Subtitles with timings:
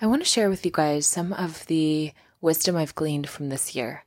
[0.00, 3.74] I want to share with you guys some of the wisdom I've gleaned from this
[3.74, 4.04] year.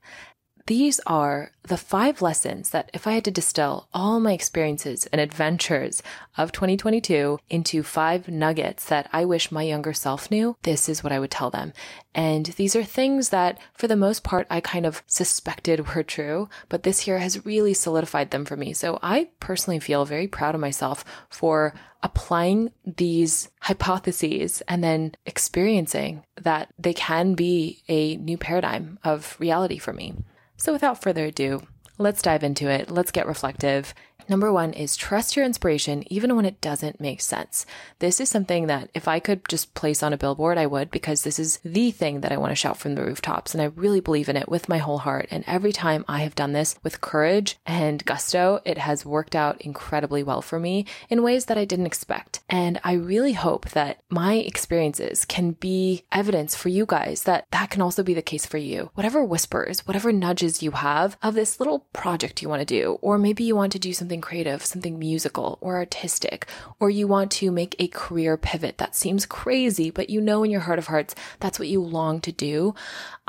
[0.68, 5.22] These are the five lessons that if I had to distill all my experiences and
[5.22, 6.02] adventures
[6.38, 11.14] of 2022 into five nuggets that I wish my younger self knew, this is what
[11.14, 11.74] I would tell them.
[12.14, 16.50] And these are things that for the most part I kind of suspected were true,
[16.70, 18.74] but this year has really solidified them for me.
[18.74, 21.74] So I personally feel very proud of myself for
[22.04, 29.78] applying these hypotheses and then experiencing that they can be a new paradigm of reality
[29.78, 30.16] for me.
[30.62, 31.64] So without further ado,
[31.98, 32.92] let's dive into it.
[32.92, 33.96] Let's get reflective
[34.30, 37.66] Number one is trust your inspiration even when it doesn't make sense.
[38.00, 41.24] This is something that if I could just place on a billboard, I would because
[41.24, 43.54] this is the thing that I want to shout from the rooftops.
[43.54, 45.28] And I really believe in it with my whole heart.
[45.32, 49.62] And every time I have done this with courage and gusto, it has worked out
[49.62, 52.41] incredibly well for me in ways that I didn't expect.
[52.52, 57.70] And I really hope that my experiences can be evidence for you guys that that
[57.70, 58.92] can also be the case for you.
[58.94, 63.18] Whatever whispers, whatever nudges you have of this little project you want to do, or
[63.18, 66.46] maybe you want to do something creative, something musical or artistic,
[66.78, 70.52] or you want to make a career pivot that seems crazy, but you know in
[70.52, 72.76] your heart of hearts that's what you long to do,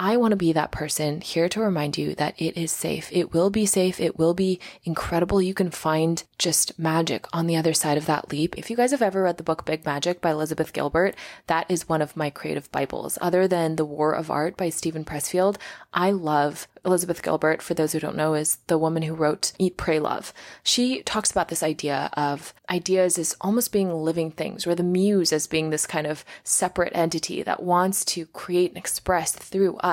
[0.05, 3.08] I want to be that person here to remind you that it is safe.
[3.12, 4.00] It will be safe.
[4.00, 5.41] It will be incredible.
[5.41, 8.58] You can find just magic on the other side of that leap.
[8.58, 11.14] If you guys have ever read the book Big Magic by Elizabeth Gilbert,
[11.47, 13.17] that is one of my creative Bibles.
[13.20, 15.56] Other than The War of Art by Steven Pressfield,
[15.95, 19.77] I love Elizabeth Gilbert, for those who don't know, is the woman who wrote Eat,
[19.77, 20.34] Pray, Love.
[20.64, 25.33] She talks about this idea of ideas as almost being living things, or the muse
[25.33, 29.91] as being this kind of separate entity that wants to create and express through us.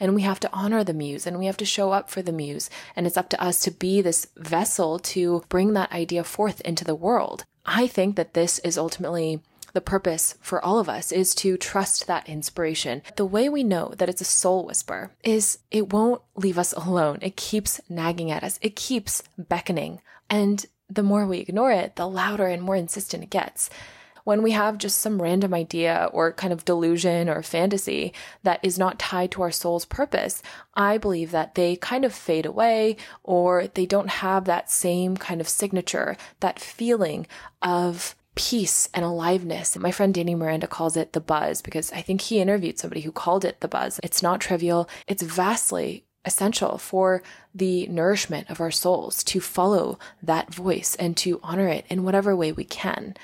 [0.00, 2.32] And we have to honor the muse and we have to show up for the
[2.32, 2.70] muse.
[2.94, 6.84] And it's up to us to be this vessel to bring that idea forth into
[6.84, 7.44] the world.
[7.64, 9.40] I think that this is ultimately
[9.72, 13.02] the purpose for all of us is to trust that inspiration.
[13.16, 17.18] The way we know that it's a soul whisper is it won't leave us alone.
[17.20, 18.58] It keeps nagging at us.
[18.62, 20.00] It keeps beckoning.
[20.30, 23.68] And the more we ignore it, the louder and more insistent it gets
[24.26, 28.76] when we have just some random idea or kind of delusion or fantasy that is
[28.76, 30.42] not tied to our soul's purpose,
[30.74, 35.40] I believe that they kind of fade away or they don't have that same kind
[35.40, 37.28] of signature, that feeling
[37.62, 39.78] of peace and aliveness.
[39.78, 43.12] My friend Danny Miranda calls it the buzz because I think he interviewed somebody who
[43.12, 44.00] called it the buzz.
[44.02, 44.88] It's not trivial.
[45.06, 47.22] It's vastly essential for
[47.54, 52.34] the nourishment of our souls to follow that voice and to honor it in whatever
[52.34, 53.14] way we can.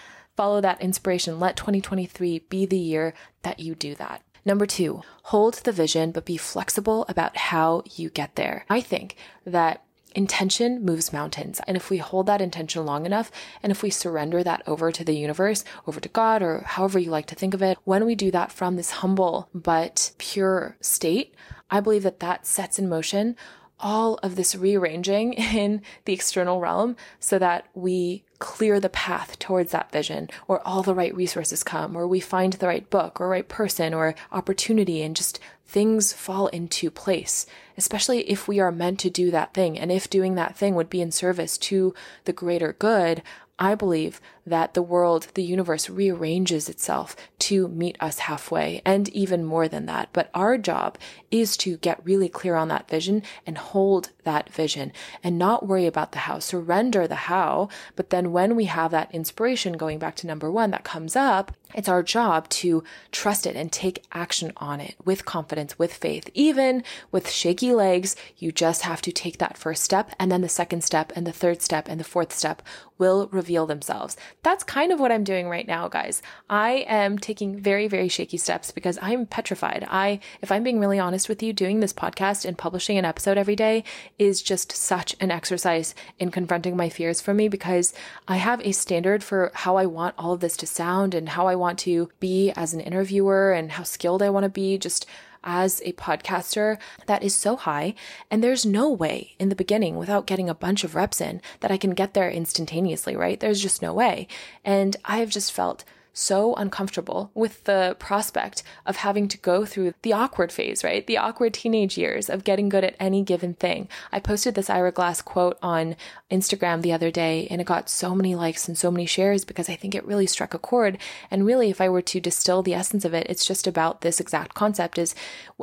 [0.42, 1.38] Follow that inspiration.
[1.38, 4.22] Let 2023 be the year that you do that.
[4.44, 8.66] Number two, hold the vision, but be flexible about how you get there.
[8.68, 9.14] I think
[9.46, 11.60] that Intention moves mountains.
[11.66, 13.30] And if we hold that intention long enough,
[13.62, 17.10] and if we surrender that over to the universe, over to God, or however you
[17.10, 21.34] like to think of it, when we do that from this humble but pure state,
[21.70, 23.36] I believe that that sets in motion
[23.82, 29.70] all of this rearranging in the external realm so that we clear the path towards
[29.70, 33.28] that vision or all the right resources come or we find the right book or
[33.28, 37.46] right person or opportunity and just things fall into place,
[37.78, 39.78] especially if we are meant to do that thing.
[39.78, 41.94] And if doing that thing would be in service to
[42.24, 43.22] the greater good,
[43.62, 49.44] I believe that the world, the universe rearranges itself to meet us halfway and even
[49.44, 50.08] more than that.
[50.12, 50.98] But our job
[51.30, 54.92] is to get really clear on that vision and hold that vision
[55.22, 57.68] and not worry about the how, surrender the how.
[57.94, 61.52] But then when we have that inspiration, going back to number one, that comes up,
[61.72, 66.28] it's our job to trust it and take action on it with confidence, with faith.
[66.34, 70.48] Even with shaky legs, you just have to take that first step and then the
[70.48, 72.60] second step and the third step and the fourth step
[73.02, 74.16] will reveal themselves.
[74.44, 76.22] That's kind of what I'm doing right now, guys.
[76.48, 79.84] I am taking very, very shaky steps because I'm petrified.
[79.90, 83.36] I, if I'm being really honest with you, doing this podcast and publishing an episode
[83.36, 83.82] every day
[84.20, 87.92] is just such an exercise in confronting my fears for me because
[88.28, 91.48] I have a standard for how I want all of this to sound and how
[91.48, 94.78] I want to be as an interviewer and how skilled I want to be.
[94.78, 95.06] Just
[95.44, 97.94] as a podcaster that is so high.
[98.30, 101.70] And there's no way in the beginning without getting a bunch of reps in that
[101.70, 103.38] I can get there instantaneously, right?
[103.38, 104.28] There's just no way.
[104.64, 110.12] And I've just felt so uncomfortable with the prospect of having to go through the
[110.12, 111.06] awkward phase, right?
[111.06, 113.88] The awkward teenage years of getting good at any given thing.
[114.10, 115.96] I posted this Ira Glass quote on
[116.30, 119.68] Instagram the other day and it got so many likes and so many shares because
[119.68, 120.98] I think it really struck a chord.
[121.30, 124.20] And really, if I were to distill the essence of it, it's just about this
[124.20, 125.14] exact concept is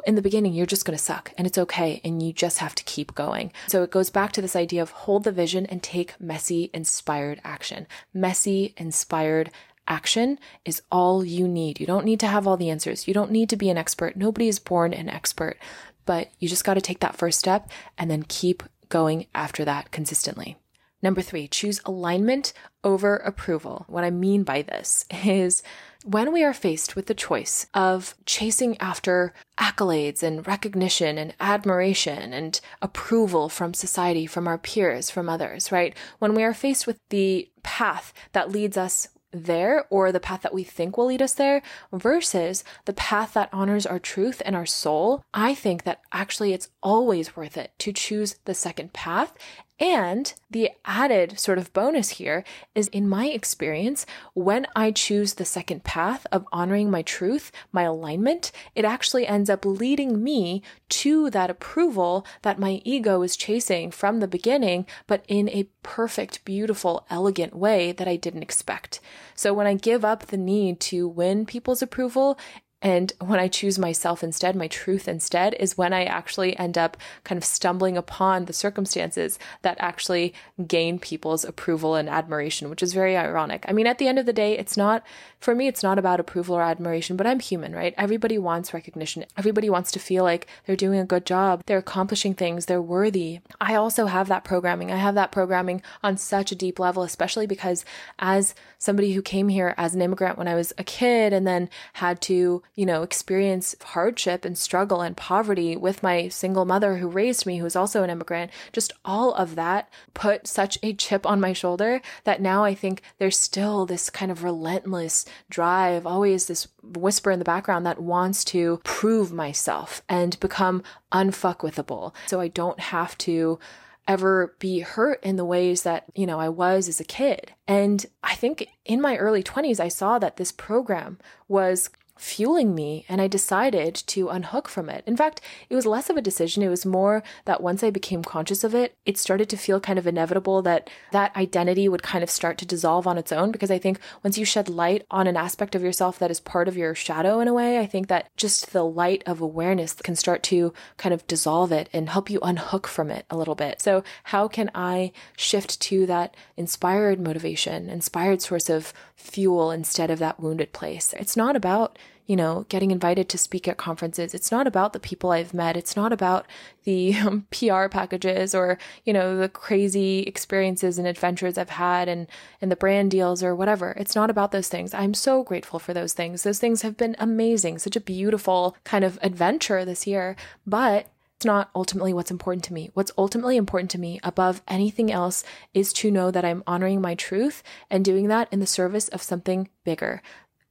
[0.06, 2.02] in the beginning, you're just going to suck and it's okay.
[2.04, 3.52] And you just have to keep going.
[3.68, 7.42] So it goes back to this idea of hold the vision and take messy, inspired
[7.44, 7.88] action.
[8.14, 9.52] Messy, inspired
[9.90, 11.80] action is all you need.
[11.80, 13.08] You don't need to have all the answers.
[13.08, 14.16] You don't need to be an expert.
[14.16, 15.58] Nobody is born an expert,
[16.06, 19.92] but you just got to take that first step and then keep going after that
[19.92, 20.58] consistently.
[21.02, 22.52] Number three, choose alignment
[22.84, 23.86] over approval.
[23.88, 25.64] What I mean by this is
[26.06, 32.34] when we are faced with the choice of chasing after accolades and recognition and admiration
[32.34, 35.96] and approval from society, from our peers, from others, right?
[36.20, 40.54] When we are faced with the path that leads us there or the path that
[40.54, 41.62] we think will lead us there
[41.92, 46.70] versus the path that honors our truth and our soul, I think that actually it's
[46.82, 49.34] always worth it to choose the second path
[49.80, 52.44] and the added sort of bonus here
[52.76, 57.84] is in my experience, when I choose the second path of honoring my truth, my
[57.84, 63.92] alignment, it actually ends up leading me to that approval that my ego is chasing
[63.92, 69.00] from the beginning, but in a perfect, beautiful, elegant way that I didn't expect.
[69.36, 72.38] So when I give up the need to win people's approval,
[72.82, 76.96] and when I choose myself instead, my truth instead, is when I actually end up
[77.26, 80.34] kind of stumbling upon the circumstances that actually
[80.66, 83.66] gain people's approval and admiration, which is very ironic.
[83.68, 85.06] I mean, at the end of the day, it's not,
[85.40, 87.94] for me, it's not about approval or admiration, but I'm human, right?
[87.98, 89.26] Everybody wants recognition.
[89.38, 91.64] Everybody wants to feel like they're doing a good job.
[91.66, 92.66] They're accomplishing things.
[92.66, 93.42] They're worthy.
[93.60, 94.90] I also have that programming.
[94.90, 97.84] I have that programming on such a deep level, especially because
[98.20, 101.70] as somebody who came here as an immigrant when I was a kid and then
[101.94, 107.10] had to you know, experience hardship and struggle and poverty with my single mother who
[107.10, 111.42] raised me, who's also an immigrant, just all of that put such a chip on
[111.42, 116.70] my shoulder that now I think there's still this kind of relentless drive, always this
[116.82, 120.82] whisper in the background that wants to prove myself and become
[121.12, 122.16] unfuckwithable.
[122.28, 123.60] So I don't have to
[124.08, 127.52] ever be hurt in the ways that, you know, I was as a kid.
[127.68, 133.06] And I think in my early 20s, I saw that this program was fueling me
[133.08, 135.04] and I decided to unhook from it.
[135.08, 135.40] In fact,
[135.70, 136.62] it was less of a decision.
[136.62, 139.98] It was more that once I became conscious of it, it started to feel kind
[139.98, 143.52] of inevitable that that identity would kind of start to dissolve on its own.
[143.52, 146.68] Because I think once you shed light on an aspect of yourself that is part
[146.68, 150.18] of your shadow in a way, I think that just the light of awareness can
[150.18, 153.82] start to kind of dissolve it and help you unhook from it a little bit.
[153.82, 160.20] So how can I shift to that inspired motivation, inspired source of fuel instead of
[160.20, 161.14] that wounded place?
[161.18, 161.98] It's not about
[162.30, 164.36] you know, getting invited to speak at conferences.
[164.36, 165.76] It's not about the people I've met.
[165.76, 166.46] It's not about
[166.84, 172.28] the um, PR packages or, you know, the crazy experiences and adventures I've had and,
[172.62, 173.96] and the brand deals or whatever.
[173.98, 174.94] It's not about those things.
[174.94, 176.44] I'm so grateful for those things.
[176.44, 177.80] Those things have been amazing.
[177.80, 180.36] Such a beautiful kind of adventure this year,
[180.68, 182.92] but it's not ultimately what's important to me.
[182.94, 185.44] What's ultimately important to me above anything else
[185.74, 189.24] is to know that I'm honoring my truth and doing that in the service of
[189.24, 190.22] something bigger,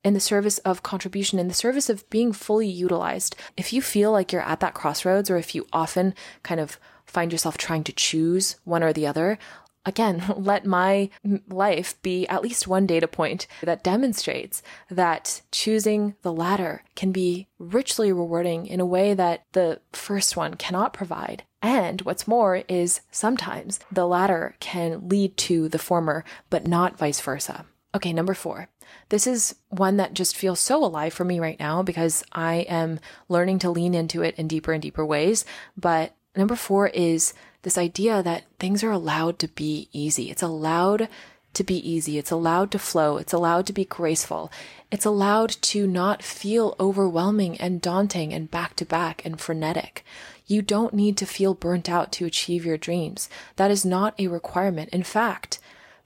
[0.08, 3.37] in the service of contribution, in the service of being fully utilized.
[3.58, 7.31] If you feel like you're at that crossroads, or if you often kind of find
[7.31, 9.38] yourself trying to choose one or the other,
[9.84, 11.10] again, let my
[11.49, 17.46] life be at least one data point that demonstrates that choosing the latter can be
[17.58, 21.43] richly rewarding in a way that the first one cannot provide.
[21.60, 27.20] And what's more is sometimes the latter can lead to the former, but not vice
[27.20, 27.66] versa.
[27.98, 28.68] Okay, number four.
[29.08, 33.00] This is one that just feels so alive for me right now because I am
[33.28, 35.44] learning to lean into it in deeper and deeper ways.
[35.76, 40.31] But number four is this idea that things are allowed to be easy.
[40.31, 41.08] It's allowed
[41.55, 42.19] to be easy.
[42.19, 43.17] It's allowed to flow.
[43.17, 44.52] It's allowed to be graceful.
[44.93, 50.05] It's allowed to not feel overwhelming and daunting and back to back and frenetic.
[50.46, 53.28] You don't need to feel burnt out to achieve your dreams.
[53.56, 54.90] That is not a requirement.
[54.90, 55.58] In fact,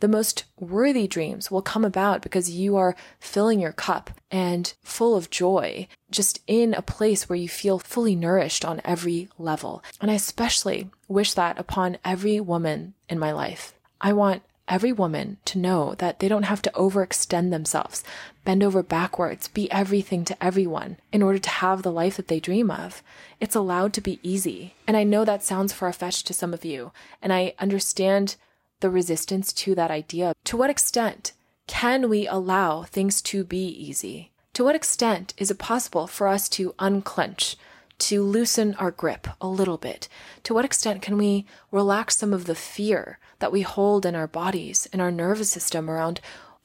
[0.02, 5.14] the most worthy dreams will come about because you are filling your cup and full
[5.14, 9.80] of joy, just in a place where you feel fully nourished on every level.
[10.00, 13.74] And I especially wish that upon every woman in my life.
[14.00, 18.02] I want every woman to know that they don't have to overextend themselves,
[18.44, 22.40] bend over backwards, be everything to everyone in order to have the life that they
[22.40, 23.04] dream of.
[23.38, 24.74] It's allowed to be easy.
[24.84, 26.90] And I know that sounds far fetched to some of you,
[27.22, 28.34] and I understand
[28.82, 30.34] the resistance to that idea.
[30.44, 31.32] To what extent
[31.66, 34.32] can we allow things to be easy?
[34.54, 37.56] To what extent is it possible for us to unclench,
[38.00, 40.08] to loosen our grip a little bit?
[40.42, 44.26] To what extent can we relax some of the fear that we hold in our
[44.26, 46.20] bodies, in our nervous system around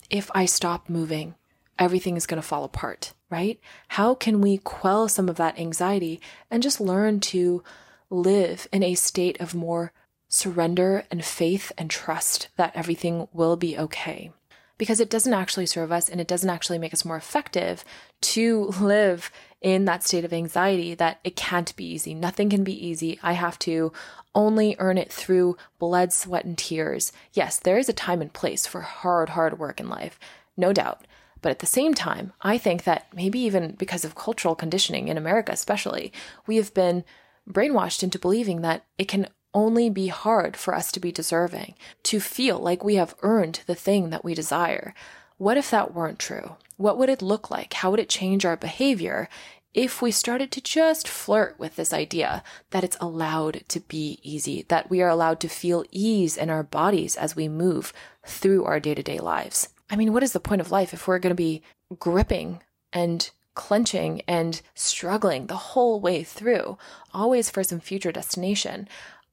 [0.09, 1.35] if I stop moving,
[1.79, 3.59] everything is going to fall apart, right?
[3.89, 6.19] How can we quell some of that anxiety
[6.49, 7.63] and just learn to
[8.09, 9.91] live in a state of more
[10.29, 14.31] surrender and faith and trust that everything will be okay.
[14.77, 17.83] because it doesn't actually serve us and it doesn't actually make us more effective
[18.21, 19.31] to live
[19.61, 22.13] in that state of anxiety that it can't be easy.
[22.13, 23.19] Nothing can be easy.
[23.23, 23.91] I have to
[24.35, 27.11] only earn it through blood, sweat, and tears.
[27.33, 30.19] Yes, there is a time and place for hard, hard work in life,
[30.55, 31.07] no doubt.
[31.41, 35.17] But at the same time, I think that maybe even because of cultural conditioning in
[35.17, 36.11] America, especially,
[36.45, 37.03] we have been
[37.49, 39.27] brainwashed into believing that it can
[39.57, 41.73] only be hard for us to be deserving,
[42.03, 44.93] to feel like we have earned the thing that we desire.
[45.39, 46.57] What if that weren't true?
[46.77, 47.73] What would it look like?
[47.73, 49.27] How would it change our behavior
[49.73, 54.63] if we started to just flirt with this idea that it's allowed to be easy,
[54.67, 57.93] that we are allowed to feel ease in our bodies as we move
[58.27, 59.69] through our day to day lives?
[59.89, 61.63] I mean, what is the point of life if we're going to be
[61.97, 62.61] gripping
[62.93, 66.77] and clenching and struggling the whole way through,
[67.11, 68.87] always for some future destination?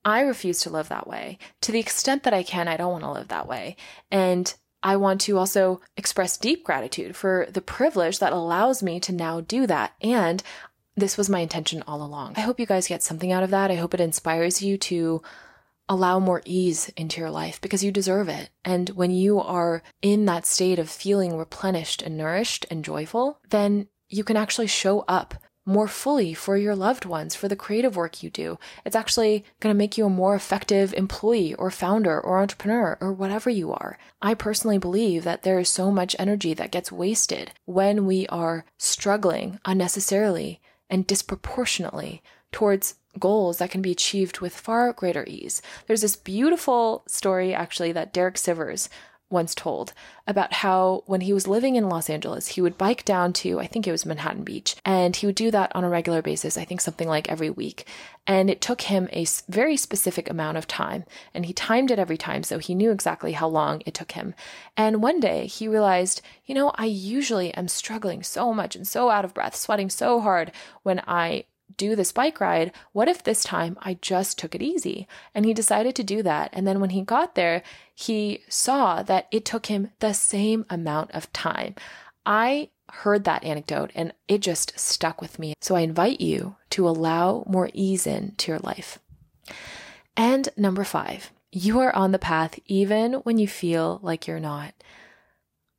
[0.04, 1.38] I refuse to live that way.
[1.62, 3.76] To the extent that I can, I don't want to live that way.
[4.11, 9.12] And I want to also express deep gratitude for the privilege that allows me to
[9.12, 9.94] now do that.
[10.02, 10.42] And
[10.94, 12.34] this was my intention all along.
[12.37, 13.70] I hope you guys get something out of that.
[13.70, 15.23] I hope it inspires you to
[15.88, 18.50] allow more ease into your life because you deserve it.
[18.64, 23.88] And when you are in that state of feeling replenished and nourished and joyful, then
[24.08, 25.34] you can actually show up
[25.66, 28.59] more fully for your loved ones, for the creative work you do.
[28.85, 33.12] It's actually going to make you a more effective employee or founder or entrepreneur or
[33.12, 33.99] whatever you are.
[34.21, 38.64] I personally believe that there is so much energy that gets wasted when we are
[38.78, 45.62] struggling unnecessarily and disproportionately towards goals that can be achieved with far greater ease.
[45.87, 48.88] There's this beautiful story actually that Derek Sivers
[49.34, 49.92] once told
[50.26, 53.66] about how when he was living in Los Angeles, he would bike down to, I
[53.66, 56.64] think it was Manhattan Beach, and he would do that on a regular basis, I
[56.64, 57.86] think something like every week.
[58.26, 62.16] And it took him a very specific amount of time, and he timed it every
[62.16, 64.34] time, so he knew exactly how long it took him.
[64.78, 69.10] And one day he realized, you know, I usually am struggling so much and so
[69.10, 71.44] out of breath, sweating so hard when I
[71.76, 72.73] do this bike ride.
[72.92, 75.09] What if this time I just took it easy?
[75.35, 76.50] And he decided to do that.
[76.52, 77.62] And then when he got there,
[77.94, 81.75] he saw that it took him the same amount of time.
[82.26, 85.54] I heard that anecdote and it just stuck with me.
[85.61, 88.99] So I invite you to allow more ease into your life.
[90.16, 94.75] And number five, you are on the path even when you feel like you're not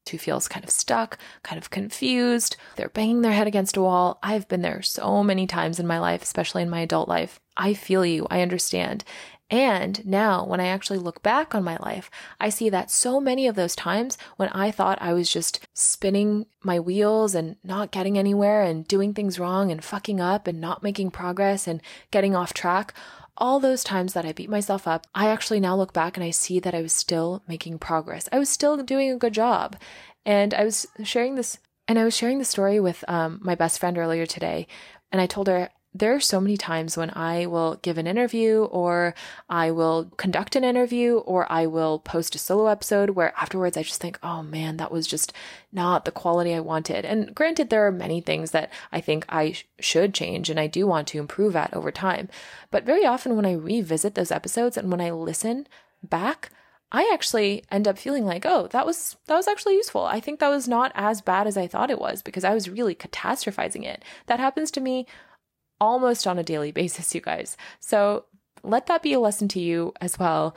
[0.09, 2.57] who feels kind of stuck, kind of confused.
[2.75, 4.19] They're banging their head against a wall.
[4.21, 7.39] I've been there so many times in my life, especially in my adult life.
[7.57, 8.27] I feel you.
[8.29, 9.03] I understand.
[9.51, 12.09] And now, when I actually look back on my life,
[12.39, 16.47] I see that so many of those times when I thought I was just spinning
[16.63, 20.81] my wheels and not getting anywhere and doing things wrong and fucking up and not
[20.81, 22.95] making progress and getting off track,
[23.37, 26.29] all those times that I beat myself up, I actually now look back and I
[26.29, 28.29] see that I was still making progress.
[28.31, 29.75] I was still doing a good job.
[30.25, 33.79] And I was sharing this, and I was sharing the story with um, my best
[33.79, 34.67] friend earlier today.
[35.11, 38.63] And I told her, there are so many times when I will give an interview
[38.65, 39.15] or
[39.49, 43.83] I will conduct an interview or I will post a solo episode where afterwards I
[43.83, 45.31] just think, oh man, that was just
[45.71, 47.05] not the quality I wanted.
[47.05, 50.67] And granted, there are many things that I think I sh- should change and I
[50.67, 52.27] do want to improve at over time.
[52.71, 55.65] But very often when I revisit those episodes and when I listen
[56.03, 56.49] back,
[56.91, 60.03] I actually end up feeling like, oh, that was that was actually useful.
[60.03, 62.69] I think that was not as bad as I thought it was because I was
[62.69, 64.03] really catastrophizing it.
[64.27, 65.07] That happens to me
[65.79, 67.57] almost on a daily basis, you guys.
[67.79, 68.25] So
[68.63, 70.55] let that be a lesson to you as well.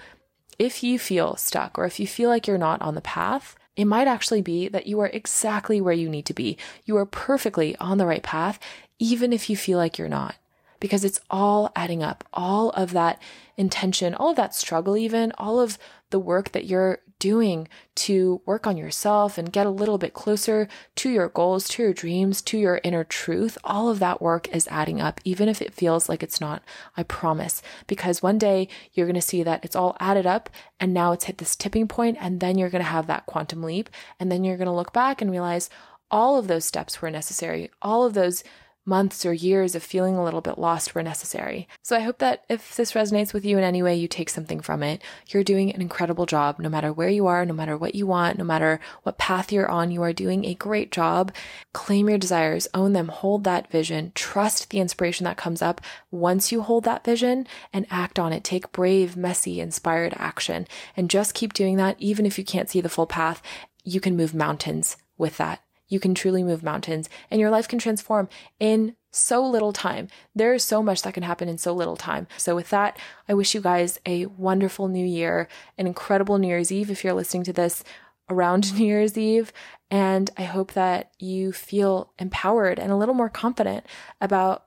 [0.59, 3.85] If you feel stuck or if you feel like you're not on the path, it
[3.85, 6.59] might actually be that you are exactly where you need to be.
[6.85, 8.59] You are perfectly on the right path,
[8.99, 10.35] even if you feel like you're not,
[10.81, 12.25] because it's all adding up.
[12.33, 13.23] All of that
[13.57, 15.79] intention, all of that struggle, even all of
[16.11, 20.69] the work that you're doing to work on yourself and get a little bit closer
[20.97, 24.69] to your goals, to your dreams, to your inner truth, all of that work is
[24.69, 26.63] adding up, even if it feels like it's not.
[26.97, 27.63] I promise.
[27.87, 30.49] Because one day you're going to see that it's all added up
[30.79, 33.63] and now it's hit this tipping point, and then you're going to have that quantum
[33.63, 33.91] leap.
[34.21, 35.71] And then you're going to look back and realize
[36.11, 37.71] all of those steps were necessary.
[37.83, 38.45] All of those
[38.89, 41.69] months or years of feeling a little bit lost were necessary.
[41.83, 44.61] So I hope that if this resonates with you in any way, you take something
[44.61, 45.03] from it.
[45.29, 48.39] You're doing an incredible job, no matter where you are, no matter what you want,
[48.39, 51.33] no matter what path you're on, you are doing a great job.
[51.73, 55.81] Claim your desires, own them, hold that vision, trust the inspiration that comes up
[56.11, 58.43] once you hold that vision and act on it.
[58.43, 60.67] Take brave, messy, inspired action
[60.97, 61.97] and just keep doing that.
[61.99, 63.43] Even if you can't see the full path,
[63.85, 67.79] you can move mountains with that you can truly move mountains and your life can
[67.79, 68.29] transform
[68.61, 70.09] in so little time.
[70.35, 72.27] There is so much that can happen in so little time.
[72.37, 76.71] So, with that, I wish you guys a wonderful new year, an incredible New Year's
[76.71, 77.83] Eve if you're listening to this
[78.29, 79.53] around New Year's Eve.
[79.91, 83.87] And I hope that you feel empowered and a little more confident
[84.21, 84.65] about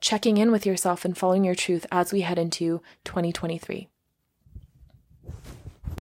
[0.00, 3.88] checking in with yourself and following your truth as we head into 2023.